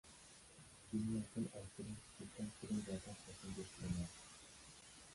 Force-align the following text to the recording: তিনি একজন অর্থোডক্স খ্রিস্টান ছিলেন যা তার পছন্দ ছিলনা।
তিনি 0.87 1.09
একজন 1.17 1.43
অর্থোডক্স 1.53 2.05
খ্রিস্টান 2.13 2.47
ছিলেন 2.55 2.77
যা 2.87 2.95
তার 3.03 3.17
পছন্দ 3.25 3.57
ছিলনা। 3.71 4.05